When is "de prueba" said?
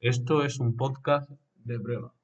1.56-2.14